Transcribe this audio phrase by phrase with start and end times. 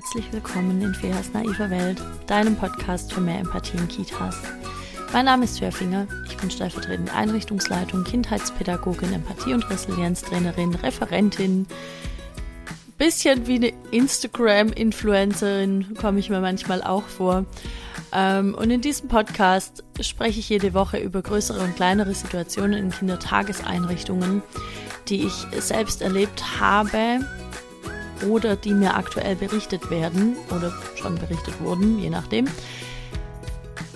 [0.00, 4.34] herzlich willkommen in Feas naiver Welt, deinem Podcast für mehr Empathie in Kitas.
[5.12, 11.66] Mein Name ist Fia Finger, ich bin stellvertretende Einrichtungsleitung, Kindheitspädagogin, Empathie- und Resilienztrainerin, Referentin,
[12.96, 17.44] bisschen wie eine Instagram-Influencerin komme ich mir manchmal auch vor.
[18.14, 22.90] Ähm, und in diesem Podcast spreche ich jede Woche über größere und kleinere Situationen in
[22.90, 24.42] Kindertageseinrichtungen,
[25.08, 27.20] die ich selbst erlebt habe
[28.28, 32.46] oder die mir aktuell berichtet werden oder schon berichtet wurden, je nachdem.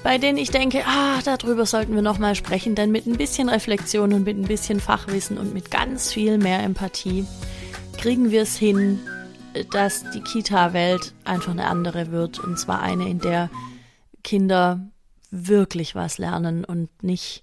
[0.02, 4.12] Bei denen ich denke, ah, darüber sollten wir nochmal sprechen, denn mit ein bisschen Reflexion
[4.12, 7.26] und mit ein bisschen Fachwissen und mit ganz viel mehr Empathie
[7.96, 9.00] kriegen wir es hin,
[9.70, 12.38] dass die Kita-Welt einfach eine andere wird.
[12.38, 13.48] Und zwar eine, in der
[14.22, 14.80] Kinder
[15.30, 17.42] wirklich was lernen und nicht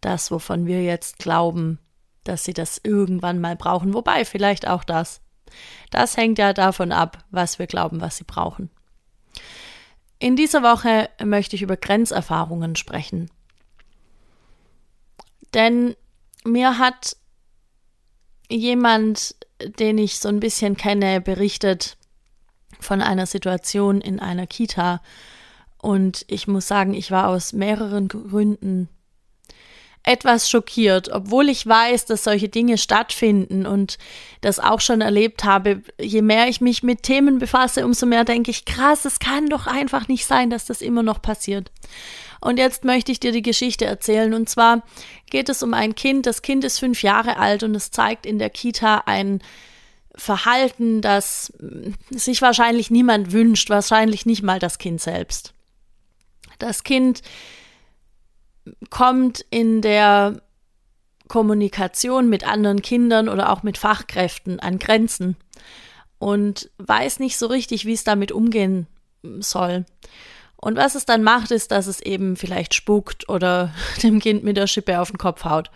[0.00, 1.78] das, wovon wir jetzt glauben,
[2.24, 3.94] dass sie das irgendwann mal brauchen.
[3.94, 5.20] Wobei vielleicht auch das.
[5.90, 8.70] Das hängt ja davon ab, was wir glauben, was sie brauchen.
[10.18, 13.30] In dieser Woche möchte ich über Grenzerfahrungen sprechen.
[15.54, 15.94] Denn
[16.44, 17.16] mir hat
[18.48, 19.36] jemand,
[19.78, 21.96] den ich so ein bisschen kenne, berichtet
[22.80, 25.00] von einer Situation in einer Kita.
[25.80, 28.88] Und ich muss sagen, ich war aus mehreren Gründen
[30.08, 33.98] etwas schockiert, obwohl ich weiß, dass solche Dinge stattfinden und
[34.40, 35.82] das auch schon erlebt habe.
[36.00, 39.66] Je mehr ich mich mit Themen befasse, umso mehr denke ich, krass, es kann doch
[39.66, 41.70] einfach nicht sein, dass das immer noch passiert.
[42.40, 44.32] Und jetzt möchte ich dir die Geschichte erzählen.
[44.32, 44.82] Und zwar
[45.28, 46.24] geht es um ein Kind.
[46.24, 49.42] Das Kind ist fünf Jahre alt und es zeigt in der Kita ein
[50.14, 51.52] Verhalten, das
[52.10, 55.52] sich wahrscheinlich niemand wünscht, wahrscheinlich nicht mal das Kind selbst.
[56.58, 57.22] Das Kind
[58.90, 60.40] kommt in der
[61.28, 65.36] Kommunikation mit anderen Kindern oder auch mit Fachkräften an Grenzen
[66.18, 68.86] und weiß nicht so richtig, wie es damit umgehen
[69.40, 69.84] soll.
[70.56, 74.56] Und was es dann macht, ist, dass es eben vielleicht spuckt oder dem Kind mit
[74.56, 75.70] der Schippe auf den Kopf haut.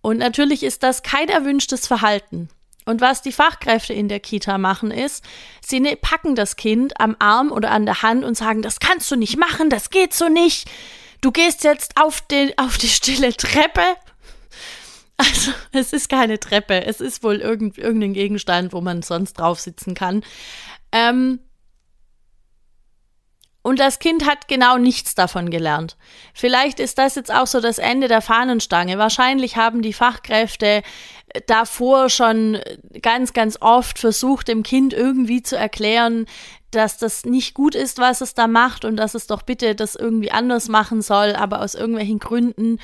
[0.00, 2.48] Und natürlich ist das kein erwünschtes Verhalten.
[2.86, 5.24] Und was die Fachkräfte in der Kita machen, ist,
[5.64, 9.10] sie ne-, packen das Kind am Arm oder an der Hand und sagen, das kannst
[9.10, 10.68] du nicht machen, das geht so nicht
[11.24, 13.96] du gehst jetzt auf, den, auf die stille Treppe.
[15.16, 16.84] Also, es ist keine Treppe.
[16.84, 20.24] Es ist wohl irgend, irgendein Gegenstand, wo man sonst drauf sitzen kann.
[20.92, 21.38] Ähm,
[23.64, 25.96] und das Kind hat genau nichts davon gelernt.
[26.34, 28.98] Vielleicht ist das jetzt auch so das Ende der Fahnenstange.
[28.98, 30.82] Wahrscheinlich haben die Fachkräfte
[31.46, 32.58] davor schon
[33.00, 36.26] ganz, ganz oft versucht, dem Kind irgendwie zu erklären,
[36.72, 39.94] dass das nicht gut ist, was es da macht und dass es doch bitte das
[39.94, 42.78] irgendwie anders machen soll, aber aus irgendwelchen Gründen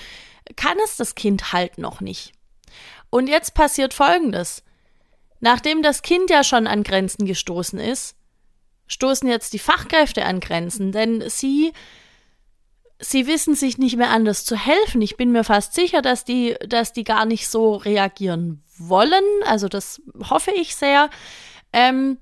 [0.57, 2.33] kann es das Kind halt noch nicht.
[3.11, 4.63] Und jetzt passiert Folgendes.
[5.41, 8.17] Nachdem das Kind ja schon an Grenzen gestoßen ist,
[8.91, 11.73] stoßen jetzt die Fachkräfte an Grenzen, denn sie
[13.01, 15.01] sie wissen sich nicht mehr anders zu helfen.
[15.01, 19.25] Ich bin mir fast sicher, dass die, dass die gar nicht so reagieren wollen.
[19.47, 21.09] Also das hoffe ich sehr.
[21.73, 22.19] Ähm,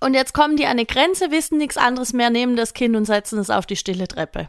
[0.00, 3.04] und jetzt kommen die an eine Grenze, wissen nichts anderes mehr, nehmen das Kind und
[3.04, 4.48] setzen es auf die stille Treppe.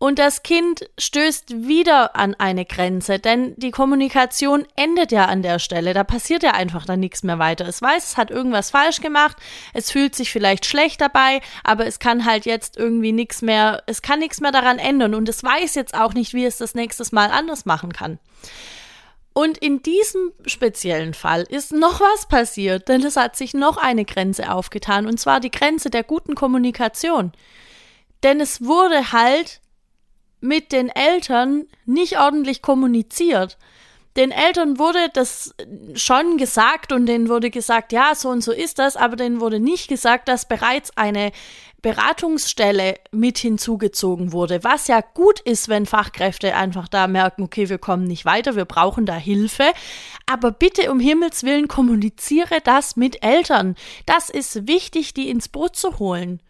[0.00, 5.58] Und das Kind stößt wieder an eine Grenze, denn die Kommunikation endet ja an der
[5.58, 5.92] Stelle.
[5.92, 7.66] Da passiert ja einfach dann nichts mehr weiter.
[7.66, 9.36] Es weiß, es hat irgendwas falsch gemacht,
[9.74, 14.00] es fühlt sich vielleicht schlecht dabei, aber es kann halt jetzt irgendwie nichts mehr, es
[14.00, 17.10] kann nichts mehr daran ändern und es weiß jetzt auch nicht, wie es das nächstes
[17.10, 18.20] Mal anders machen kann.
[19.32, 24.04] Und in diesem speziellen Fall ist noch was passiert, denn es hat sich noch eine
[24.04, 27.32] Grenze aufgetan, und zwar die Grenze der guten Kommunikation.
[28.22, 29.60] Denn es wurde halt
[30.40, 33.58] mit den Eltern nicht ordentlich kommuniziert.
[34.16, 35.54] Den Eltern wurde das
[35.94, 39.60] schon gesagt und denen wurde gesagt, ja, so und so ist das, aber denen wurde
[39.60, 41.30] nicht gesagt, dass bereits eine
[41.82, 47.78] Beratungsstelle mit hinzugezogen wurde, was ja gut ist, wenn Fachkräfte einfach da merken, okay, wir
[47.78, 49.70] kommen nicht weiter, wir brauchen da Hilfe,
[50.26, 53.76] aber bitte um Himmels willen kommuniziere das mit Eltern.
[54.06, 56.40] Das ist wichtig, die ins Boot zu holen.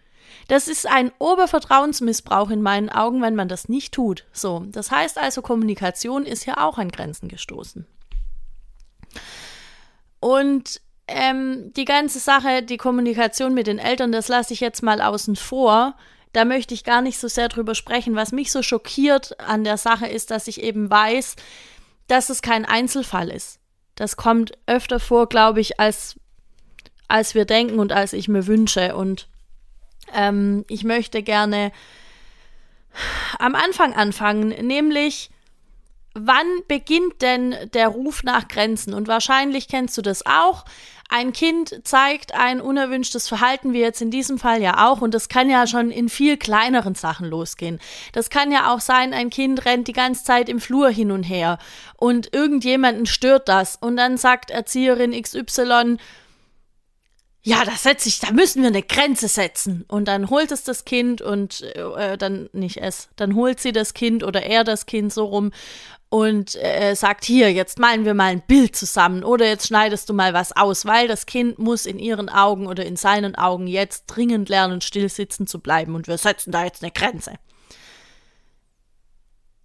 [0.48, 4.24] Das ist ein Obervertrauensmissbrauch in meinen Augen, wenn man das nicht tut.
[4.32, 7.86] So, das heißt also, Kommunikation ist ja auch an Grenzen gestoßen.
[10.20, 15.02] Und ähm, die ganze Sache, die Kommunikation mit den Eltern, das lasse ich jetzt mal
[15.02, 15.94] außen vor.
[16.32, 18.16] Da möchte ich gar nicht so sehr drüber sprechen.
[18.16, 21.36] Was mich so schockiert an der Sache ist, dass ich eben weiß,
[22.06, 23.60] dass es kein Einzelfall ist.
[23.94, 26.16] Das kommt öfter vor, glaube ich, als,
[27.06, 28.96] als wir denken und als ich mir wünsche.
[28.96, 29.28] Und
[30.14, 31.72] ähm, ich möchte gerne
[33.38, 35.30] am Anfang anfangen, nämlich
[36.14, 38.94] wann beginnt denn der Ruf nach Grenzen?
[38.94, 40.64] Und wahrscheinlich kennst du das auch.
[41.10, 45.30] ein Kind zeigt ein unerwünschtes Verhalten, wie jetzt in diesem Fall ja auch, und das
[45.30, 47.80] kann ja schon in viel kleineren Sachen losgehen.
[48.12, 51.22] Das kann ja auch sein, ein Kind rennt die ganze Zeit im Flur hin und
[51.22, 51.58] her
[51.96, 55.96] und irgendjemanden stört das und dann sagt Erzieherin XY,
[57.48, 59.86] ja, da setze ich, da müssen wir eine Grenze setzen.
[59.88, 63.94] Und dann holt es das Kind und äh, dann nicht es, dann holt sie das
[63.94, 65.52] Kind oder er das Kind so rum
[66.10, 70.12] und äh, sagt, hier, jetzt malen wir mal ein Bild zusammen oder jetzt schneidest du
[70.12, 74.04] mal was aus, weil das Kind muss in ihren Augen oder in seinen Augen jetzt
[74.08, 77.32] dringend lernen, still sitzen zu bleiben und wir setzen da jetzt eine Grenze.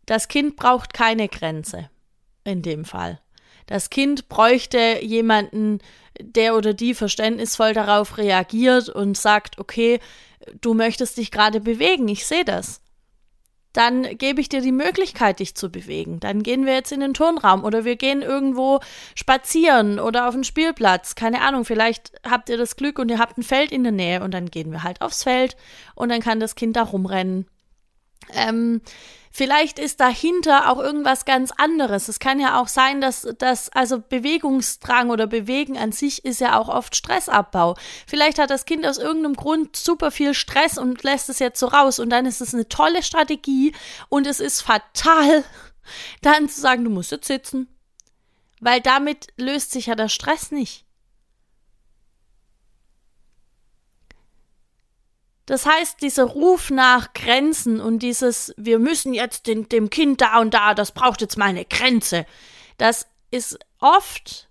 [0.06, 1.90] Das Kind braucht keine Grenze
[2.46, 3.20] in dem Fall.
[3.66, 5.80] Das Kind bräuchte jemanden,
[6.20, 10.00] der oder die verständnisvoll darauf reagiert und sagt, okay,
[10.62, 12.84] du möchtest dich gerade bewegen, ich sehe das
[13.74, 16.20] dann gebe ich dir die Möglichkeit, dich zu bewegen.
[16.20, 18.80] Dann gehen wir jetzt in den Turnraum oder wir gehen irgendwo
[19.16, 21.16] spazieren oder auf den Spielplatz.
[21.16, 24.24] Keine Ahnung, vielleicht habt ihr das Glück und ihr habt ein Feld in der Nähe
[24.24, 25.58] und dann gehen wir halt aufs Feld
[25.96, 27.48] und dann kann das Kind da rumrennen.
[28.34, 28.82] Ähm,
[29.36, 32.08] Vielleicht ist dahinter auch irgendwas ganz anderes.
[32.08, 36.60] Es kann ja auch sein, dass das, also Bewegungsdrang oder Bewegen an sich ist ja
[36.60, 37.76] auch oft Stressabbau.
[38.06, 41.66] Vielleicht hat das Kind aus irgendeinem Grund super viel Stress und lässt es jetzt so
[41.66, 43.74] raus und dann ist es eine tolle Strategie
[44.08, 45.44] und es ist fatal,
[46.22, 47.76] dann zu sagen, du musst jetzt sitzen.
[48.60, 50.86] Weil damit löst sich ja der Stress nicht.
[55.46, 60.40] Das heißt, dieser Ruf nach Grenzen und dieses, wir müssen jetzt den, dem Kind da
[60.40, 62.26] und da, das braucht jetzt mal eine Grenze,
[62.78, 64.50] das ist oft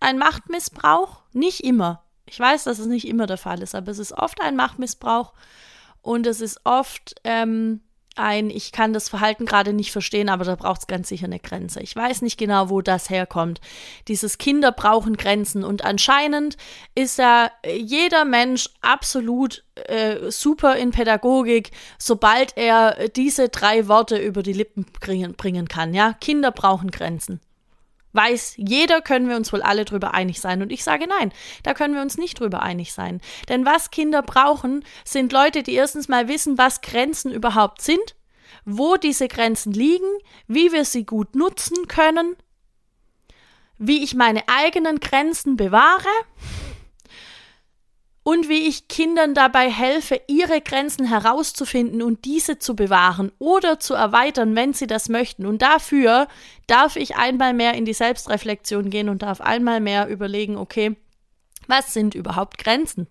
[0.00, 1.22] ein Machtmissbrauch.
[1.32, 2.04] Nicht immer.
[2.26, 5.32] Ich weiß, dass es nicht immer der Fall ist, aber es ist oft ein Machtmissbrauch
[6.00, 7.80] und es ist oft ähm,
[8.16, 11.38] ein, ich kann das Verhalten gerade nicht verstehen, aber da braucht es ganz sicher eine
[11.38, 11.80] Grenze.
[11.80, 13.60] Ich weiß nicht genau, wo das herkommt.
[14.08, 16.56] Dieses Kinder brauchen Grenzen und anscheinend
[16.94, 24.42] ist ja jeder Mensch absolut äh, super in Pädagogik, sobald er diese drei Worte über
[24.42, 25.94] die Lippen bringen, bringen kann.
[25.94, 27.40] Ja, Kinder brauchen Grenzen.
[28.12, 30.62] Weiß jeder, können wir uns wohl alle drüber einig sein.
[30.62, 31.32] Und ich sage nein,
[31.62, 33.20] da können wir uns nicht drüber einig sein.
[33.48, 38.14] Denn was Kinder brauchen, sind Leute, die erstens mal wissen, was Grenzen überhaupt sind,
[38.64, 40.06] wo diese Grenzen liegen,
[40.46, 42.36] wie wir sie gut nutzen können,
[43.78, 46.08] wie ich meine eigenen Grenzen bewahre
[48.24, 53.94] und wie ich Kindern dabei helfe, ihre Grenzen herauszufinden und diese zu bewahren oder zu
[53.94, 55.44] erweitern, wenn sie das möchten.
[55.44, 56.28] Und dafür
[56.68, 60.96] darf ich einmal mehr in die Selbstreflexion gehen und darf einmal mehr überlegen, okay,
[61.66, 63.08] was sind überhaupt Grenzen?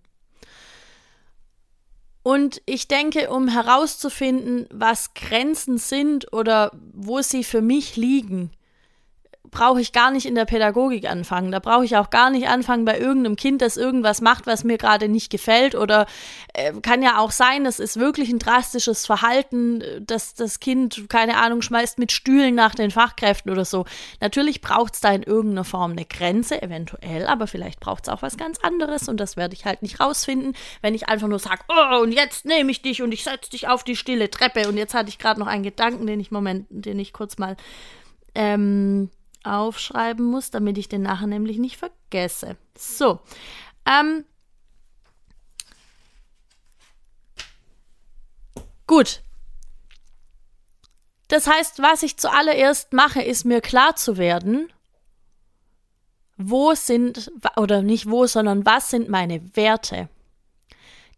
[2.24, 8.52] Und ich denke, um herauszufinden, was Grenzen sind oder wo sie für mich liegen,
[9.52, 11.52] brauche ich gar nicht in der Pädagogik anfangen.
[11.52, 14.78] Da brauche ich auch gar nicht anfangen bei irgendeinem Kind, das irgendwas macht, was mir
[14.78, 15.76] gerade nicht gefällt.
[15.76, 16.08] Oder
[16.54, 21.38] äh, kann ja auch sein, das ist wirklich ein drastisches Verhalten, dass das Kind, keine
[21.38, 23.86] Ahnung, schmeißt mit Stühlen nach den Fachkräften oder so.
[24.22, 28.22] Natürlich braucht es da in irgendeiner Form eine Grenze, eventuell, aber vielleicht braucht es auch
[28.22, 31.62] was ganz anderes und das werde ich halt nicht rausfinden, wenn ich einfach nur sage,
[31.68, 34.68] oh, und jetzt nehme ich dich und ich setze dich auf die stille Treppe.
[34.68, 37.58] Und jetzt hatte ich gerade noch einen Gedanken, den ich Moment, den ich kurz mal
[38.36, 39.10] ähm,
[39.44, 42.58] aufschreiben muss, damit ich den nachher nämlich nicht vergesse.
[42.78, 43.20] So.
[43.86, 44.26] Ähm,
[48.88, 49.22] gut.
[51.28, 54.72] Das heißt, was ich zuallererst mache, ist mir klar zu werden,
[56.38, 60.10] wo sind, oder nicht wo, sondern was sind meine Werte.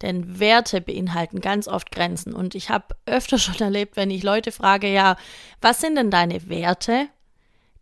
[0.02, 2.34] Denn Werte beinhalten ganz oft Grenzen.
[2.34, 5.18] Und ich habe öfter schon erlebt, wenn ich Leute frage, ja,
[5.62, 7.08] was sind denn deine Werte?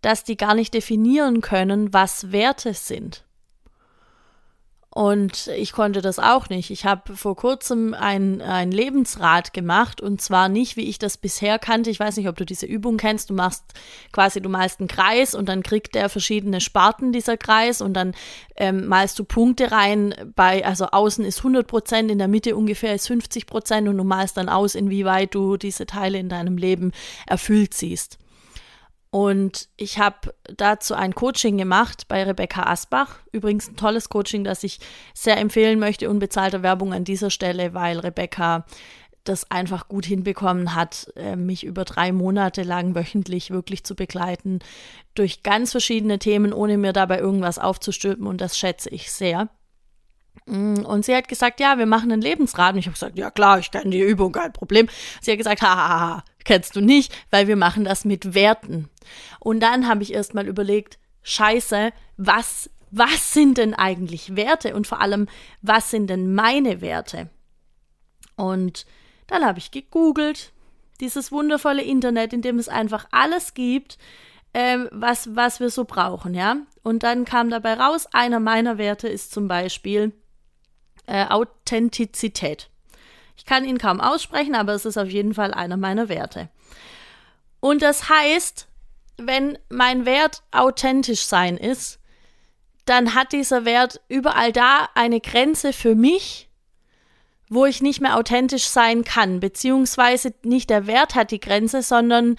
[0.01, 3.23] Dass die gar nicht definieren können, was Werte sind.
[4.93, 6.69] Und ich konnte das auch nicht.
[6.69, 11.59] Ich habe vor kurzem ein, ein Lebensrat gemacht und zwar nicht, wie ich das bisher
[11.59, 11.89] kannte.
[11.89, 13.29] Ich weiß nicht, ob du diese Übung kennst.
[13.29, 13.63] Du machst
[14.11, 18.13] quasi, du malst einen Kreis und dann kriegt der verschiedene Sparten dieser Kreis und dann
[18.57, 20.13] ähm, malst du Punkte rein.
[20.35, 24.03] Bei, also außen ist 100 Prozent, in der Mitte ungefähr ist 50 Prozent und du
[24.03, 26.91] malst dann aus, inwieweit du diese Teile in deinem Leben
[27.27, 28.20] erfüllt siehst.
[29.11, 33.19] Und ich habe dazu ein Coaching gemacht bei Rebecca Asbach.
[33.33, 34.79] Übrigens ein tolles Coaching, das ich
[35.13, 36.09] sehr empfehlen möchte.
[36.09, 38.65] Unbezahlte Werbung an dieser Stelle, weil Rebecca
[39.25, 44.59] das einfach gut hinbekommen hat, äh, mich über drei Monate lang wöchentlich wirklich zu begleiten
[45.13, 48.25] durch ganz verschiedene Themen, ohne mir dabei irgendwas aufzustülpen.
[48.25, 49.49] Und das schätze ich sehr.
[50.45, 52.73] Mm, und sie hat gesagt, ja, wir machen einen Lebensrat.
[52.73, 54.87] Und ich habe gesagt, ja klar, ich kenne die Übung, kein Problem.
[55.21, 58.89] Sie hat gesagt, hahaha, kennst du nicht, weil wir machen das mit Werten.
[59.39, 64.85] Und dann habe ich erst mal überlegt, scheiße, was was sind denn eigentlich Werte und
[64.85, 65.27] vor allem,
[65.61, 67.29] was sind denn meine Werte?
[68.35, 68.85] Und
[69.27, 70.51] dann habe ich gegoogelt,
[70.99, 73.97] dieses wundervolle Internet, in dem es einfach alles gibt,
[74.53, 76.57] ähm, was, was wir so brauchen, ja.
[76.83, 80.11] Und dann kam dabei raus, einer meiner Werte ist zum Beispiel
[81.07, 82.70] äh, Authentizität.
[83.35, 86.49] Ich kann ihn kaum aussprechen, aber es ist auf jeden Fall einer meiner Werte.
[87.59, 88.67] Und das heißt,
[89.17, 91.99] wenn mein Wert authentisch sein ist,
[92.85, 96.49] dann hat dieser Wert überall da eine Grenze für mich,
[97.47, 102.37] wo ich nicht mehr authentisch sein kann, beziehungsweise nicht der Wert hat die Grenze, sondern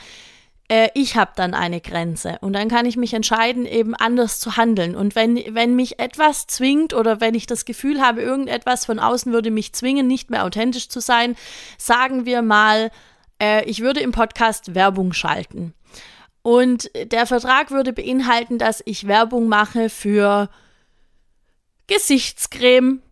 [0.73, 4.57] äh, ich habe dann eine Grenze und dann kann ich mich entscheiden, eben anders zu
[4.57, 4.97] handeln.
[4.97, 9.35] Und wenn, wenn mich etwas zwingt oder wenn ich das Gefühl habe, irgendetwas von außen
[9.35, 11.37] würde mich zwingen, nicht mehr authentisch zu sein,
[11.77, 12.91] sagen wir mal,
[13.39, 15.75] äh, ich würde im Podcast Werbung schalten.
[16.41, 20.49] Und der Vertrag würde beinhalten, dass ich Werbung mache für
[21.87, 23.03] Gesichtscreme,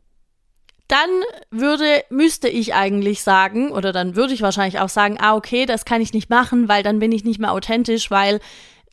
[0.90, 1.10] dann
[1.50, 5.84] würde, müsste ich eigentlich sagen, oder dann würde ich wahrscheinlich auch sagen, ah, okay, das
[5.84, 8.40] kann ich nicht machen, weil dann bin ich nicht mehr authentisch, weil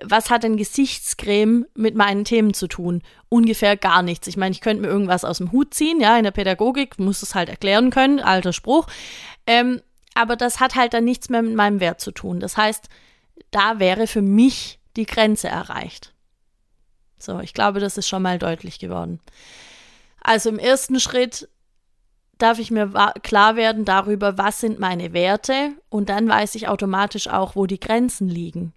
[0.04, 3.02] was hat denn Gesichtscreme mit meinen Themen zu tun?
[3.30, 4.28] Ungefähr gar nichts.
[4.28, 7.24] Ich meine, ich könnte mir irgendwas aus dem Hut ziehen, ja, in der Pädagogik muss
[7.24, 8.86] es halt erklären können, alter Spruch.
[9.48, 9.82] Ähm,
[10.14, 12.40] aber das hat halt dann nichts mehr mit meinem Wert zu tun.
[12.40, 12.90] Das heißt,
[13.50, 16.14] da wäre für mich die Grenze erreicht.
[17.18, 19.20] So, ich glaube, das ist schon mal deutlich geworden.
[20.22, 21.50] Also im ersten Schritt
[22.38, 22.92] darf ich mir
[23.24, 27.80] klar werden darüber, was sind meine Werte und dann weiß ich automatisch auch, wo die
[27.80, 28.74] Grenzen liegen.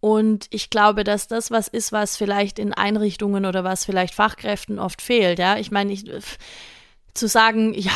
[0.00, 4.78] Und ich glaube, dass das was ist, was vielleicht in Einrichtungen oder was vielleicht Fachkräften
[4.78, 5.40] oft fehlt.
[5.40, 6.04] Ja, ich meine, ich,
[7.14, 7.92] zu sagen, ja,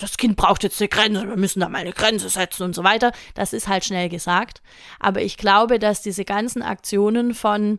[0.00, 2.84] das Kind braucht jetzt eine Grenze, wir müssen da mal eine Grenze setzen und so
[2.84, 4.62] weiter, das ist halt schnell gesagt.
[5.00, 7.78] Aber ich glaube, dass diese ganzen Aktionen von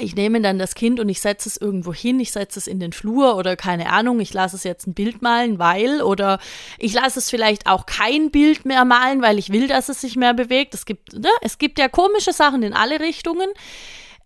[0.00, 2.80] ich nehme dann das Kind und ich setze es irgendwo hin, ich setze es in
[2.80, 6.38] den Flur oder keine Ahnung, ich lasse es jetzt ein Bild malen, weil oder
[6.78, 10.16] ich lasse es vielleicht auch kein Bild mehr malen, weil ich will, dass es sich
[10.16, 10.74] mehr bewegt.
[10.74, 11.30] Es gibt, ne?
[11.42, 13.48] es gibt ja komische Sachen in alle Richtungen.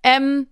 [0.03, 0.47] Ähm,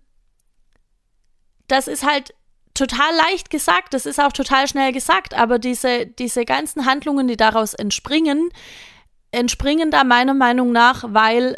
[1.69, 2.35] das ist halt
[2.75, 7.37] total leicht gesagt, das ist auch total schnell gesagt, aber diese, diese ganzen Handlungen, die
[7.37, 8.50] daraus entspringen,
[9.31, 11.57] entspringen da meiner Meinung nach, weil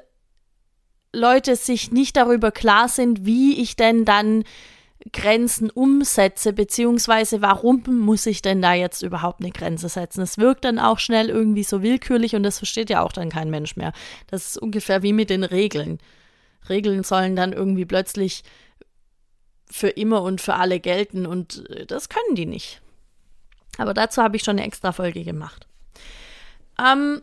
[1.15, 4.45] Leute sich nicht darüber klar sind, wie ich denn dann
[5.13, 10.23] Grenzen umsetze, beziehungsweise warum muss ich denn da jetzt überhaupt eine Grenze setzen?
[10.23, 13.51] Es wirkt dann auch schnell irgendwie so willkürlich und das versteht ja auch dann kein
[13.51, 13.93] Mensch mehr.
[14.29, 15.99] Das ist ungefähr wie mit den Regeln.
[16.69, 18.45] Regeln sollen dann irgendwie plötzlich
[19.71, 22.81] für immer und für alle gelten und äh, das können die nicht.
[23.77, 25.67] Aber dazu habe ich schon eine extra Folge gemacht.
[26.79, 27.23] Ähm,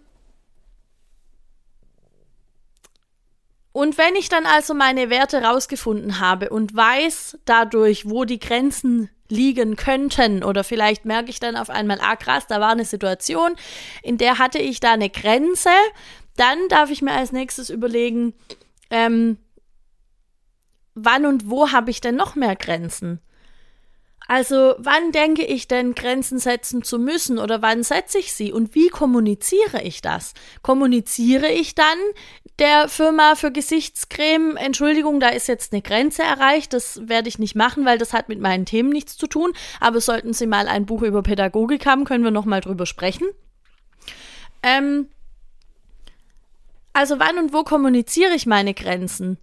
[3.74, 9.10] Und wenn ich dann also meine Werte rausgefunden habe und weiß dadurch, wo die Grenzen
[9.30, 13.56] liegen könnten, oder vielleicht merke ich dann auf einmal, ah krass, da war eine Situation,
[14.04, 15.70] in der hatte ich da eine Grenze,
[16.36, 18.34] dann darf ich mir als nächstes überlegen,
[18.90, 19.38] ähm,
[20.94, 23.22] wann und wo habe ich denn noch mehr Grenzen?
[24.28, 28.76] Also wann denke ich denn, Grenzen setzen zu müssen oder wann setze ich sie und
[28.76, 30.34] wie kommuniziere ich das?
[30.62, 31.98] Kommuniziere ich dann
[32.62, 37.56] der Firma für Gesichtscreme, Entschuldigung, da ist jetzt eine Grenze erreicht, das werde ich nicht
[37.56, 40.86] machen, weil das hat mit meinen Themen nichts zu tun, aber sollten Sie mal ein
[40.86, 43.26] Buch über Pädagogik haben, können wir nochmal drüber sprechen.
[44.62, 45.08] Ähm,
[46.94, 49.40] also wann und wo kommuniziere ich meine Grenzen?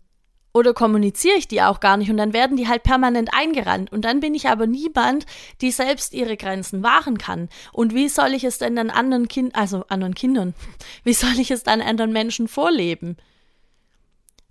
[0.54, 3.92] Oder kommuniziere ich die auch gar nicht und dann werden die halt permanent eingerannt.
[3.92, 5.26] Und dann bin ich aber niemand,
[5.60, 7.48] die selbst ihre Grenzen wahren kann.
[7.72, 10.54] Und wie soll ich es denn dann anderen Kindern, also anderen Kindern,
[11.04, 13.16] wie soll ich es dann anderen Menschen vorleben?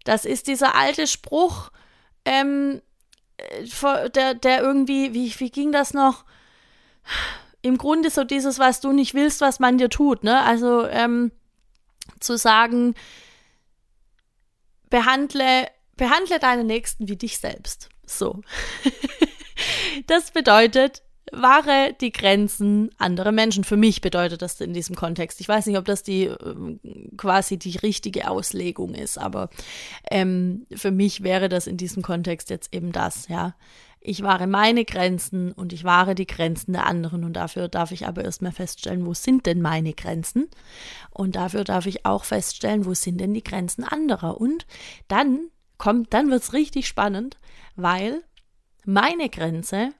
[0.03, 1.71] Das ist dieser alte Spruch,
[2.25, 2.81] ähm,
[3.37, 6.25] äh, der, der irgendwie, wie, wie ging das noch?
[7.61, 10.41] Im Grunde so dieses, was du nicht willst, was man dir tut, ne?
[10.43, 11.31] Also, ähm,
[12.19, 12.95] zu sagen,
[14.89, 17.89] behandle Behandle deine Nächsten wie dich selbst.
[18.05, 18.41] So.
[20.07, 21.01] das bedeutet,
[21.31, 23.63] wahre die Grenzen anderer Menschen.
[23.63, 25.41] Für mich bedeutet das in diesem Kontext.
[25.41, 26.79] Ich weiß nicht, ob das die ähm,
[27.17, 29.49] quasi die richtige Auslegung ist, aber
[30.09, 33.55] ähm, für mich wäre das in diesem Kontext jetzt eben das, ja.
[33.99, 38.07] Ich wahre meine Grenzen und ich wahre die Grenzen der anderen und dafür darf ich
[38.07, 40.47] aber erstmal feststellen, wo sind denn meine Grenzen?
[41.09, 44.39] Und dafür darf ich auch feststellen, wo sind denn die Grenzen anderer?
[44.39, 44.65] Und
[45.09, 47.37] dann kommt, dann wird es richtig spannend,
[47.75, 48.23] weil
[48.85, 49.91] meine Grenze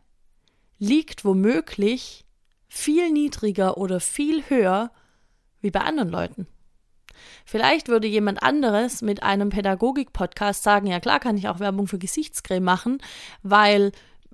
[0.80, 2.26] liegt womöglich
[2.68, 4.92] viel niedriger oder viel höher
[5.62, 6.48] wie bei anderen Leuten.
[7.46, 11.98] Vielleicht würde jemand anderes mit einem Pädagogik-Podcast sagen, ja klar kann ich auch Werbung für
[11.98, 13.00] Gesichtscreme machen,
[13.42, 13.92] weil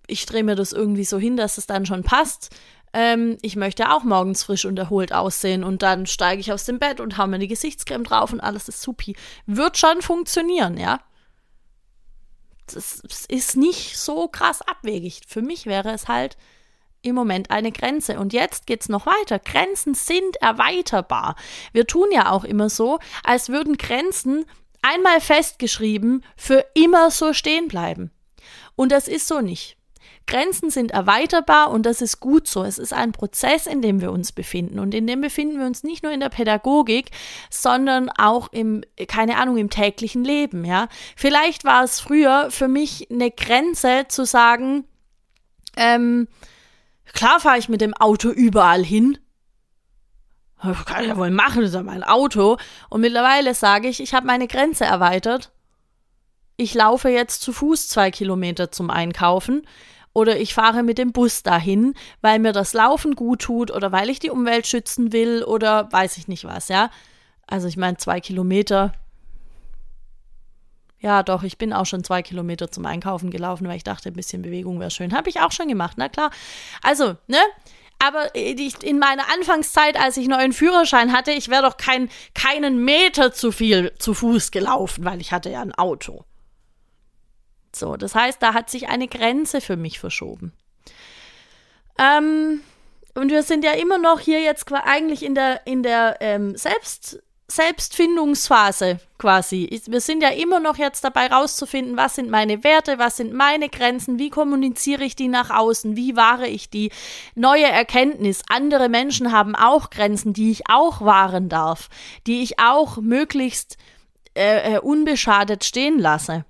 [0.08, 2.50] ich drehe mir das irgendwie so hin, dass es dann schon passt.
[2.92, 6.80] Ähm, ich möchte auch morgens frisch und erholt aussehen und dann steige ich aus dem
[6.80, 9.16] Bett und hau mir die Gesichtscreme drauf und alles ist supi.
[9.46, 11.00] Wird schon funktionieren, ja.
[12.74, 15.22] Das, das ist nicht so krass abwegig.
[15.27, 16.38] Für mich wäre es halt
[17.01, 18.20] im Moment eine Grenze.
[18.20, 19.39] Und jetzt geht's noch weiter.
[19.39, 21.36] Grenzen sind erweiterbar.
[21.72, 24.46] Wir tun ja auch immer so, als würden Grenzen
[24.82, 28.12] einmal festgeschrieben für immer so stehen bleiben.
[28.75, 29.77] Und das ist so nicht.
[30.25, 32.63] Grenzen sind erweiterbar und das ist gut so.
[32.63, 35.84] Es ist ein Prozess, in dem wir uns befinden und in dem befinden wir uns
[35.84, 37.12] nicht nur in der Pädagogik,
[37.50, 40.88] sondern auch im, keine Ahnung, im täglichen Leben, ja.
[41.15, 44.86] Vielleicht war es früher für mich eine Grenze zu sagen,
[45.75, 46.27] ähm,
[47.13, 49.18] klar fahre ich mit dem Auto überall hin.
[50.86, 52.58] Kann ich ja wohl machen, das ist ja mein Auto.
[52.89, 55.51] Und mittlerweile sage ich, ich habe meine Grenze erweitert.
[56.56, 59.63] Ich laufe jetzt zu Fuß zwei Kilometer zum Einkaufen
[60.13, 64.10] oder ich fahre mit dem Bus dahin, weil mir das Laufen gut tut oder weil
[64.10, 66.89] ich die Umwelt schützen will oder weiß ich nicht was, ja.
[67.48, 68.93] Also ich meine, zwei Kilometer.
[71.00, 74.15] Ja, doch, ich bin auch schon zwei Kilometer zum Einkaufen gelaufen, weil ich dachte, ein
[74.15, 75.13] bisschen Bewegung wäre schön.
[75.13, 76.32] Habe ich auch schon gemacht, na klar.
[76.82, 77.39] Also, ne?
[78.00, 82.84] Aber in meiner Anfangszeit, als ich noch einen Führerschein hatte, ich wäre doch kein, keinen
[82.84, 86.25] Meter zu viel zu Fuß gelaufen, weil ich hatte ja ein Auto.
[87.75, 90.53] So, das heißt, da hat sich eine Grenze für mich verschoben.
[91.98, 92.62] Ähm,
[93.15, 97.22] und wir sind ja immer noch hier jetzt eigentlich in der, in der ähm, Selbst,
[97.48, 99.82] Selbstfindungsphase quasi.
[99.86, 103.70] Wir sind ja immer noch jetzt dabei rauszufinden, was sind meine Werte, was sind meine
[103.70, 106.92] Grenzen, wie kommuniziere ich die nach außen, wie wahre ich die.
[107.36, 111.89] Neue Erkenntnis, andere Menschen haben auch Grenzen, die ich auch wahren darf,
[112.25, 113.77] die ich auch möglichst
[114.36, 116.46] äh, äh unbeschadet stehen lasse.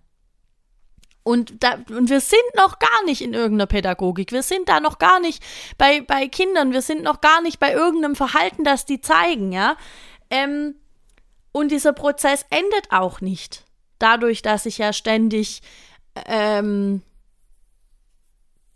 [1.23, 4.31] Und, da, und wir sind noch gar nicht in irgendeiner Pädagogik.
[4.31, 5.41] Wir sind da noch gar nicht
[5.77, 6.73] bei, bei Kindern.
[6.73, 9.77] Wir sind noch gar nicht bei irgendeinem Verhalten, das die zeigen, ja.
[10.29, 10.75] Ähm,
[11.53, 13.63] und dieser Prozess endet auch nicht.
[13.99, 15.62] Dadurch, dass ich ja ständig
[16.25, 17.01] ähm,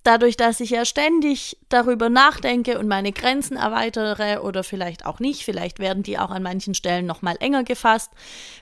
[0.08, 5.44] dadurch, dass ich ja ständig darüber nachdenke und meine Grenzen erweitere oder vielleicht auch nicht,
[5.44, 8.12] vielleicht werden die auch an manchen Stellen noch mal enger gefasst.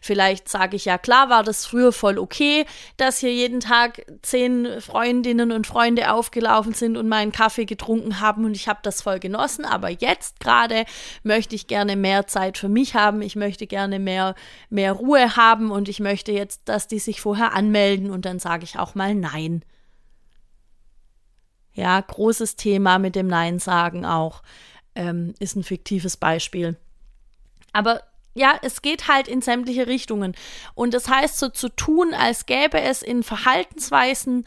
[0.02, 2.66] Vielleicht sage ich ja, klar war das früher voll okay,
[2.98, 8.44] dass hier jeden Tag zehn Freundinnen und Freunde aufgelaufen sind und meinen Kaffee getrunken haben
[8.44, 10.86] und ich habe das voll genossen, aber jetzt gerade
[11.22, 14.34] möchte ich gerne mehr Zeit für mich haben, ich möchte gerne mehr
[14.72, 18.64] mehr Ruhe haben und ich möchte jetzt, dass die sich vorher anmelden und dann sage
[18.64, 19.64] ich auch mal nein.
[21.76, 24.42] Ja, großes Thema mit dem Nein sagen auch.
[24.96, 26.78] Ähm, ist ein fiktives Beispiel.
[27.74, 28.02] Aber
[28.34, 30.36] ja, es geht halt in sämtliche Richtungen.
[30.74, 34.46] Und das heißt, so zu tun, als gäbe es in Verhaltensweisen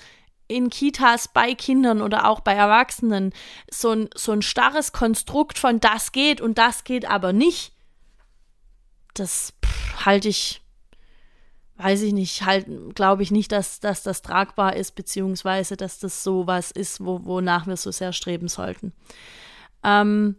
[0.48, 3.34] in Kitas bei Kindern oder auch bei Erwachsenen
[3.70, 7.72] so ein, so ein starres Konstrukt von das geht und das geht aber nicht,
[9.12, 9.52] das
[10.04, 10.62] halte ich
[11.78, 16.22] weiß ich nicht, halt, glaube ich nicht, dass, dass das tragbar ist, beziehungsweise dass das
[16.24, 18.92] so was ist, wo, wonach wir so sehr streben sollten.
[19.84, 20.36] Ähm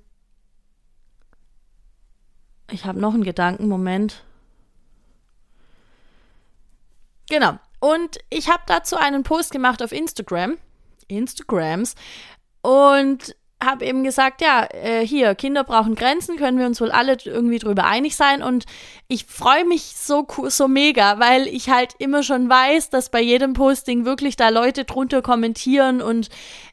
[2.69, 4.23] ich habe noch einen Gedanken, Moment.
[7.29, 7.57] Genau.
[7.79, 10.57] Und ich habe dazu einen Post gemacht auf Instagram.
[11.07, 11.95] Instagrams.
[12.61, 17.17] Und habe eben gesagt, ja, äh, hier, Kinder brauchen Grenzen, können wir uns wohl alle
[17.23, 18.41] irgendwie drüber einig sein.
[18.41, 18.65] Und
[19.07, 23.53] ich freue mich so, so mega, weil ich halt immer schon weiß, dass bei jedem
[23.53, 26.29] Posting wirklich da Leute drunter kommentieren und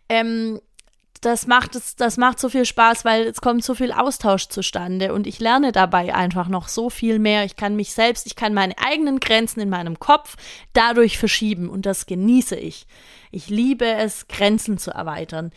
[0.08, 0.60] ähm,
[1.20, 5.12] das macht es, das macht so viel Spaß, weil es kommt so viel Austausch zustande
[5.12, 7.44] und ich lerne dabei einfach noch so viel mehr.
[7.44, 10.36] Ich kann mich selbst, ich kann meine eigenen Grenzen in meinem Kopf
[10.72, 12.86] dadurch verschieben und das genieße ich.
[13.32, 15.50] Ich liebe es, Grenzen zu erweitern.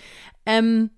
[0.45, 0.89] Ähm,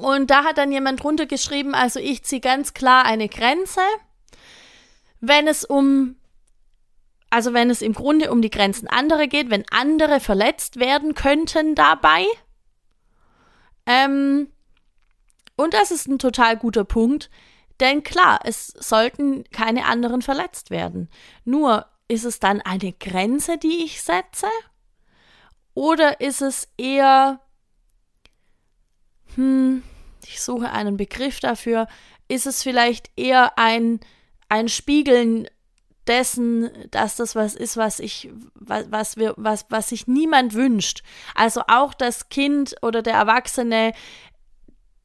[0.00, 3.82] und da hat dann jemand drunter geschrieben, also ich ziehe ganz klar eine Grenze,
[5.20, 6.16] wenn es um,
[7.28, 11.74] also wenn es im Grunde um die Grenzen anderer geht, wenn andere verletzt werden könnten
[11.74, 12.24] dabei.
[13.84, 14.48] Ähm,
[15.56, 17.28] und das ist ein total guter Punkt,
[17.80, 21.10] denn klar, es sollten keine anderen verletzt werden.
[21.44, 24.48] Nur ist es dann eine Grenze, die ich setze?
[25.74, 27.40] Oder ist es eher
[29.34, 29.82] hm,
[30.30, 31.86] ich suche einen Begriff dafür,
[32.28, 34.00] ist es vielleicht eher ein,
[34.48, 35.48] ein Spiegeln
[36.06, 41.02] dessen, dass das was ist, was ich, was, was wir, was, was sich niemand wünscht.
[41.34, 43.92] Also auch das Kind oder der Erwachsene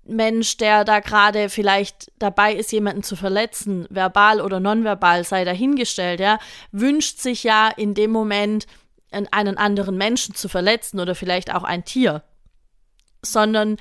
[0.07, 6.19] Mensch, der da gerade vielleicht dabei ist, jemanden zu verletzen, verbal oder nonverbal, sei dahingestellt,
[6.19, 6.37] ja,
[6.71, 8.67] wünscht sich ja in dem Moment,
[9.11, 12.21] einen anderen Menschen zu verletzen oder vielleicht auch ein Tier.
[13.21, 13.77] Sondern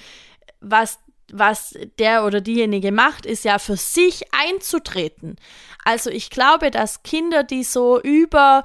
[0.61, 0.99] was,
[1.33, 5.37] was der oder diejenige macht, ist ja für sich einzutreten.
[5.85, 8.65] Also ich glaube, dass Kinder, die so über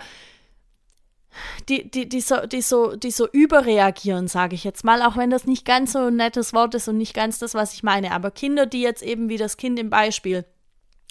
[1.68, 5.30] die, die, die, so, die, so, die so überreagieren, sage ich jetzt mal, auch wenn
[5.30, 8.12] das nicht ganz so ein nettes Wort ist und nicht ganz das, was ich meine.
[8.12, 10.46] Aber Kinder, die jetzt eben wie das Kind im Beispiel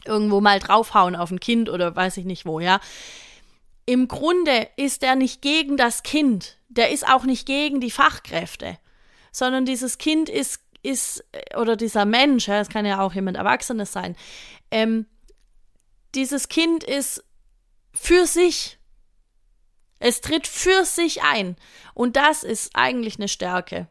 [0.04, 2.80] irgendwo mal draufhauen auf ein Kind oder weiß ich nicht wo, ja.
[3.86, 8.78] Im Grunde ist er nicht gegen das Kind, der ist auch nicht gegen die Fachkräfte,
[9.32, 11.24] sondern dieses Kind ist, ist
[11.56, 14.16] oder dieser Mensch, ja, es kann ja auch jemand Erwachsenes sein,
[14.70, 15.06] ähm,
[16.14, 17.24] dieses Kind ist
[17.92, 18.78] für sich
[19.98, 21.56] es tritt für sich ein.
[21.94, 23.88] Und das ist eigentlich eine Stärke.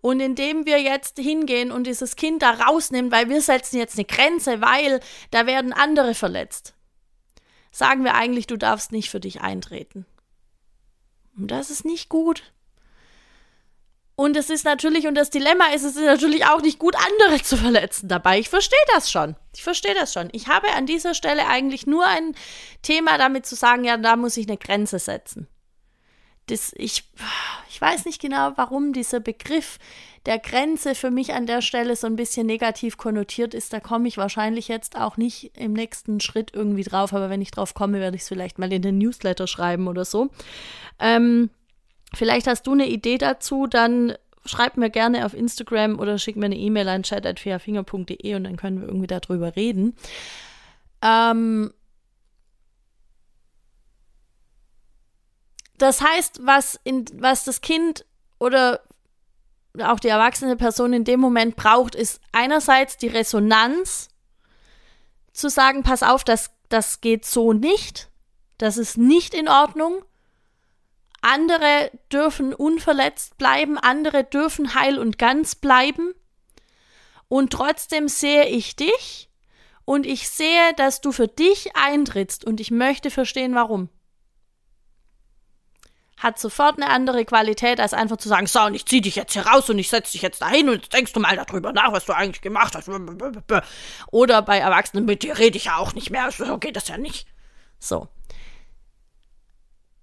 [0.00, 4.06] Und indem wir jetzt hingehen und dieses Kind da rausnehmen, weil wir setzen jetzt eine
[4.06, 6.74] Grenze, weil da werden andere verletzt,
[7.70, 10.06] sagen wir eigentlich, du darfst nicht für dich eintreten.
[11.36, 12.52] Und das ist nicht gut.
[14.20, 17.42] Und es ist natürlich, und das Dilemma ist, es ist natürlich auch nicht gut, andere
[17.42, 18.38] zu verletzen dabei.
[18.38, 19.34] Ich verstehe das schon.
[19.54, 20.28] Ich verstehe das schon.
[20.32, 22.34] Ich habe an dieser Stelle eigentlich nur ein
[22.82, 25.48] Thema damit zu sagen, ja, da muss ich eine Grenze setzen.
[26.48, 27.04] Das, ich,
[27.70, 29.78] ich weiß nicht genau, warum dieser Begriff
[30.26, 33.72] der Grenze für mich an der Stelle so ein bisschen negativ konnotiert ist.
[33.72, 37.52] Da komme ich wahrscheinlich jetzt auch nicht im nächsten Schritt irgendwie drauf, aber wenn ich
[37.52, 40.28] drauf komme, werde ich es vielleicht mal in den Newsletter schreiben oder so.
[40.98, 41.48] Ähm,
[42.14, 46.46] Vielleicht hast du eine Idee dazu, dann schreib mir gerne auf Instagram oder schick mir
[46.46, 49.96] eine E-Mail an chat.fairfinger.de und dann können wir irgendwie darüber reden.
[51.02, 51.72] Ähm
[55.78, 58.04] das heißt, was, in, was das Kind
[58.38, 58.80] oder
[59.82, 64.08] auch die erwachsene Person in dem Moment braucht, ist einerseits die Resonanz,
[65.32, 68.10] zu sagen, pass auf, das, das geht so nicht,
[68.58, 70.02] das ist nicht in Ordnung
[71.22, 76.14] andere dürfen unverletzt bleiben, andere dürfen heil und ganz bleiben.
[77.28, 79.30] Und trotzdem sehe ich dich
[79.84, 83.88] und ich sehe, dass du für dich eintrittst und ich möchte verstehen, warum.
[86.16, 89.32] Hat sofort eine andere Qualität, als einfach zu sagen, so, und ich zieh dich jetzt
[89.32, 91.92] hier raus und ich setze dich jetzt dahin und jetzt denkst du mal darüber nach,
[91.92, 92.90] was du eigentlich gemacht hast.
[94.10, 96.98] Oder bei Erwachsenen, mit dir rede ich ja auch nicht mehr, so geht das ja
[96.98, 97.26] nicht.
[97.78, 98.08] So.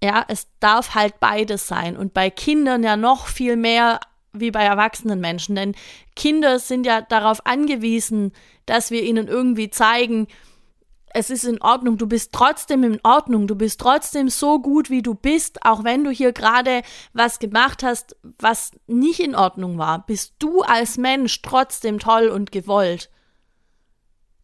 [0.02, 1.96] Ja, es darf halt beides sein.
[1.96, 4.00] Und bei Kindern ja noch viel mehr
[4.32, 5.56] wie bei erwachsenen Menschen.
[5.56, 5.74] Denn
[6.14, 8.32] Kinder sind ja darauf angewiesen,
[8.66, 10.28] dass wir ihnen irgendwie zeigen,
[11.14, 15.02] es ist in Ordnung, du bist trotzdem in Ordnung, du bist trotzdem so gut, wie
[15.02, 16.82] du bist, auch wenn du hier gerade
[17.14, 22.52] was gemacht hast, was nicht in Ordnung war, bist du als Mensch trotzdem toll und
[22.52, 23.10] gewollt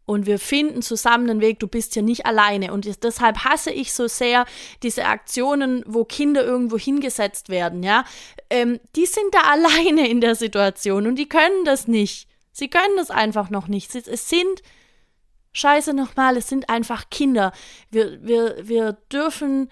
[0.06, 2.72] und wir finden zusammen einen Weg, du bist hier nicht alleine.
[2.72, 4.44] Und deshalb hasse ich so sehr
[4.82, 8.04] diese Aktionen, wo Kinder irgendwo hingesetzt werden, ja.
[8.50, 12.28] Ähm, die sind da alleine in der Situation und die können das nicht.
[12.52, 13.94] Sie können das einfach noch nicht.
[13.94, 14.62] Es sind,
[15.52, 17.52] scheiße nochmal, es sind einfach Kinder.
[17.90, 19.70] Wir, wir, wir dürfen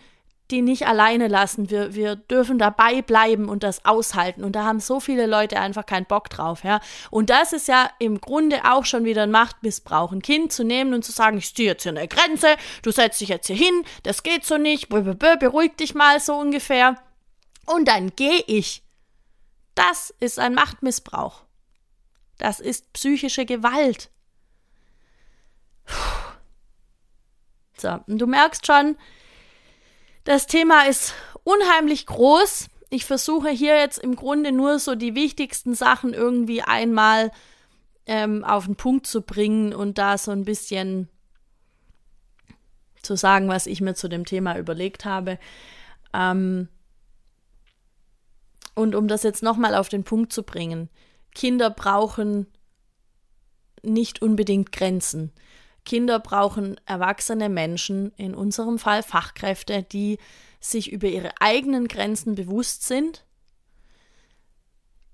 [0.53, 1.71] die nicht alleine lassen.
[1.71, 4.45] Wir, wir dürfen dabei bleiben und das aushalten.
[4.45, 6.81] Und da haben so viele Leute einfach keinen Bock drauf, ja.
[7.11, 10.13] Und das ist ja im Grunde auch schon wieder ein Machtmissbrauch.
[10.13, 13.21] Ein Kind zu nehmen und zu sagen, ich ziehe jetzt hier eine Grenze, du setzt
[13.21, 16.97] dich jetzt hier hin, das geht so nicht, beruhig dich mal so ungefähr.
[17.67, 18.83] Und dann gehe ich.
[19.75, 21.43] Das ist ein Machtmissbrauch.
[22.39, 24.11] Das ist psychische Gewalt.
[27.79, 28.97] So, und du merkst schon,
[30.25, 32.69] das Thema ist unheimlich groß.
[32.91, 37.31] Ich versuche hier jetzt im Grunde nur so die wichtigsten Sachen irgendwie einmal
[38.07, 41.09] ähm, auf den Punkt zu bringen und da so ein bisschen
[43.03, 45.39] zu sagen, was ich mir zu dem Thema überlegt habe.
[46.13, 46.69] Ähm,
[48.75, 50.89] und um das jetzt nochmal auf den Punkt zu bringen,
[51.35, 52.47] Kinder brauchen
[53.83, 55.33] nicht unbedingt Grenzen.
[55.85, 60.19] Kinder brauchen erwachsene Menschen, in unserem Fall Fachkräfte, die
[60.61, 63.25] sich über ihre eigenen Grenzen bewusst sind,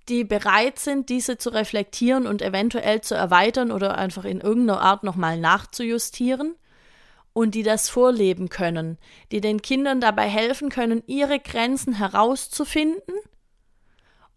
[0.09, 5.05] die bereit sind, diese zu reflektieren und eventuell zu erweitern oder einfach in irgendeiner Art
[5.05, 6.55] nochmal nachzujustieren
[7.33, 8.99] und die das vorleben können,
[9.33, 13.15] die den Kindern dabei helfen können, ihre Grenzen herauszufinden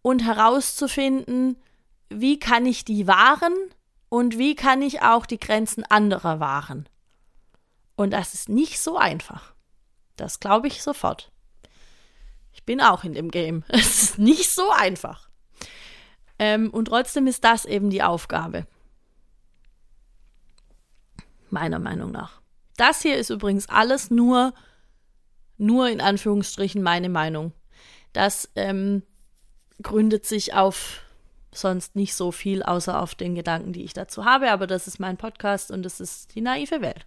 [0.02, 1.58] und herauszufinden,
[2.10, 3.56] wie kann ich die wahren
[4.12, 6.90] und wie kann ich auch die Grenzen anderer wahren.
[7.96, 9.54] Und das ist nicht so einfach.
[10.18, 11.32] Das glaube ich sofort.
[12.52, 13.64] Ich bin auch in dem Game.
[13.70, 15.30] Es ist nicht so einfach.
[16.40, 18.68] Ähm, und trotzdem ist das eben die Aufgabe.
[21.50, 22.42] Meiner Meinung nach.
[22.76, 24.54] Das hier ist übrigens alles nur,
[25.58, 27.54] nur in Anführungsstrichen meine Meinung.
[28.12, 29.04] Das ähm,
[29.82, 31.02] gründet sich auf
[31.54, 34.52] sonst nicht so viel, außer auf den Gedanken, die ich dazu habe.
[34.52, 37.06] Aber das ist mein Podcast und das ist die naive Welt.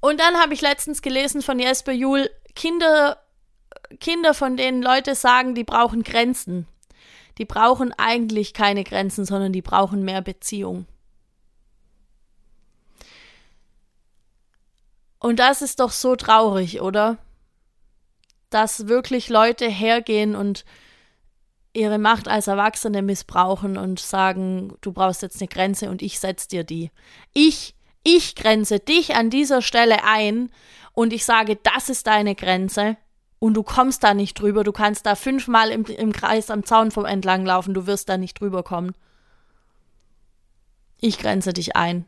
[0.00, 3.18] Und dann habe ich letztens gelesen von Jesper Juhl, Kinder,
[4.00, 6.66] Kinder, von denen Leute sagen, die brauchen Grenzen.
[7.38, 10.86] Die brauchen eigentlich keine Grenzen, sondern die brauchen mehr Beziehung.
[15.20, 17.18] Und das ist doch so traurig, oder?
[18.50, 20.64] Dass wirklich Leute hergehen und
[21.78, 26.48] ihre Macht als Erwachsene missbrauchen und sagen, du brauchst jetzt eine Grenze und ich setze
[26.48, 26.90] dir die.
[27.32, 30.50] Ich, ich grenze dich an dieser Stelle ein
[30.92, 32.96] und ich sage, das ist deine Grenze
[33.38, 34.64] und du kommst da nicht drüber.
[34.64, 38.18] Du kannst da fünfmal im, im Kreis am Zaun vom entlang laufen, du wirst da
[38.18, 38.92] nicht drüber kommen.
[41.00, 42.04] Ich grenze dich ein.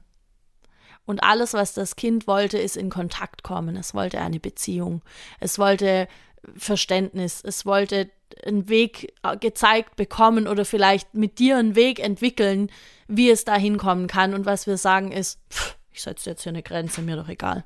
[1.06, 3.76] Und alles, was das Kind wollte, ist in Kontakt kommen.
[3.76, 5.02] Es wollte eine Beziehung.
[5.38, 6.08] Es wollte
[6.56, 7.42] Verständnis.
[7.42, 8.10] Es wollte
[8.44, 12.70] einen Weg äh, gezeigt bekommen oder vielleicht mit dir einen Weg entwickeln,
[13.08, 14.34] wie es da hinkommen kann.
[14.34, 17.64] Und was wir sagen ist, pff, ich setze jetzt hier eine Grenze, mir doch egal.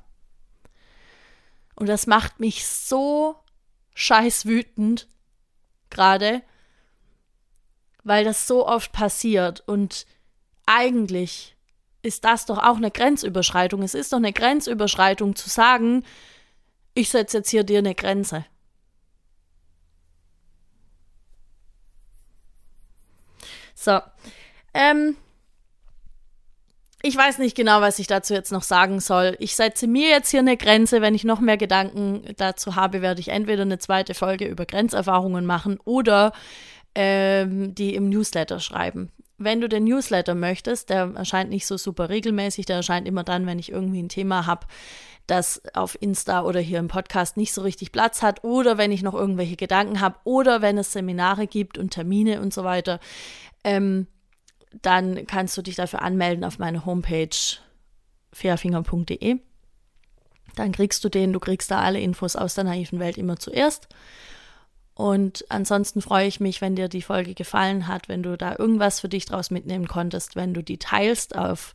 [1.75, 3.35] Und das macht mich so
[3.93, 5.07] scheiß wütend
[5.89, 6.41] gerade,
[8.03, 9.61] weil das so oft passiert.
[9.67, 10.05] Und
[10.65, 11.55] eigentlich
[12.01, 13.81] ist das doch auch eine Grenzüberschreitung.
[13.81, 16.03] Es ist doch eine Grenzüberschreitung zu sagen,
[16.93, 18.45] ich setze jetzt hier dir eine Grenze.
[23.75, 23.99] So.
[24.73, 25.15] Ähm,
[27.07, 29.35] ich weiß nicht genau, was ich dazu jetzt noch sagen soll.
[29.39, 31.01] Ich setze mir jetzt hier eine Grenze.
[31.01, 35.45] Wenn ich noch mehr Gedanken dazu habe, werde ich entweder eine zweite Folge über Grenzerfahrungen
[35.45, 36.31] machen oder
[36.95, 39.11] ähm, die im Newsletter schreiben.
[39.37, 43.45] Wenn du den Newsletter möchtest, der erscheint nicht so super regelmäßig, der erscheint immer dann,
[43.45, 44.65] wenn ich irgendwie ein Thema habe,
[45.27, 49.03] das auf Insta oder hier im Podcast nicht so richtig Platz hat oder wenn ich
[49.03, 52.99] noch irgendwelche Gedanken habe oder wenn es Seminare gibt und Termine und so weiter,
[53.65, 54.07] ähm,
[54.81, 57.35] dann kannst du dich dafür anmelden auf meine Homepage
[58.31, 59.39] fairfinger.de.
[60.55, 63.87] Dann kriegst du den, du kriegst da alle Infos aus der naiven Welt immer zuerst.
[64.93, 69.01] Und ansonsten freue ich mich, wenn dir die Folge gefallen hat, wenn du da irgendwas
[69.01, 71.73] für dich draus mitnehmen konntest, wenn du die teilst auf,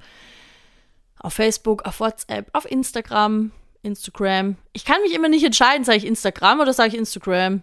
[1.18, 3.50] auf Facebook, auf WhatsApp, auf Instagram,
[3.82, 4.56] Instagram.
[4.72, 7.62] Ich kann mich immer nicht entscheiden, sage ich Instagram oder sage ich Instagram.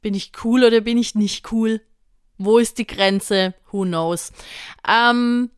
[0.00, 1.80] Bin ich cool oder bin ich nicht cool?
[2.38, 3.54] Wo ist die Grenze?
[3.70, 4.32] Who knows?
[4.88, 5.50] Ähm,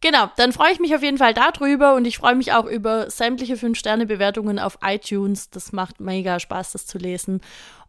[0.00, 3.10] genau, dann freue ich mich auf jeden Fall darüber und ich freue mich auch über
[3.10, 5.50] sämtliche 5-Sterne-Bewertungen auf iTunes.
[5.50, 7.40] Das macht mega Spaß, das zu lesen.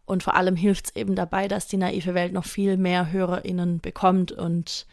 [0.04, 3.80] Und vor allem hilft es eben dabei, dass die naive Welt noch viel mehr HörerInnen
[3.80, 4.86] bekommt und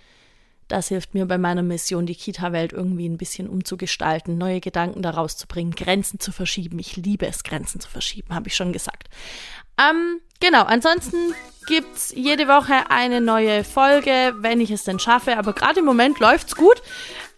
[0.68, 5.38] das hilft mir bei meiner Mission, die Kita-Welt irgendwie ein bisschen umzugestalten, neue Gedanken daraus
[5.38, 6.80] zu bringen, Grenzen zu verschieben.
[6.80, 9.10] Ich liebe es, Grenzen zu verschieben, habe ich schon gesagt.
[9.80, 11.34] Ähm, genau, ansonsten
[11.68, 15.38] gibt es jede Woche eine neue Folge, wenn ich es denn schaffe.
[15.38, 16.82] Aber gerade im Moment läuft es gut.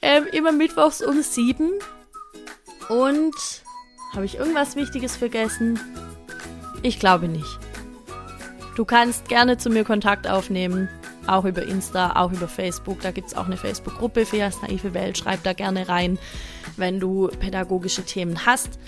[0.02, 1.72] Ähm, immer mittwochs um sieben.
[2.88, 3.36] Und
[4.14, 5.80] habe ich irgendwas Wichtiges vergessen?
[6.82, 7.60] Ich glaube nicht.
[8.76, 10.88] Du kannst gerne zu mir Kontakt aufnehmen,
[11.28, 13.02] auch über Insta, auch über Facebook.
[13.02, 15.18] Da gibt es auch eine Facebook-Gruppe für das naive Welt.
[15.18, 16.18] Schreib da gerne rein,
[16.78, 18.80] wenn du pädagogische Themen hast.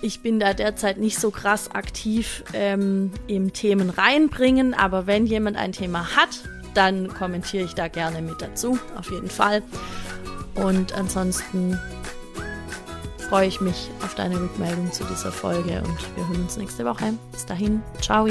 [0.00, 5.56] Ich bin da derzeit nicht so krass aktiv ähm, im Themen reinbringen, aber wenn jemand
[5.56, 6.40] ein Thema hat,
[6.74, 9.62] dann kommentiere ich da gerne mit dazu, auf jeden Fall.
[10.54, 11.78] Und ansonsten
[13.28, 17.14] freue ich mich auf deine Rückmeldung zu dieser Folge und wir hören uns nächste Woche.
[17.32, 18.26] Bis dahin, ciao.